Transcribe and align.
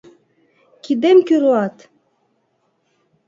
Кидем 0.83 1.17
кӱрлат! 1.27 1.75